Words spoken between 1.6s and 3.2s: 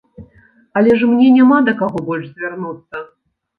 да каго больш звярнуцца.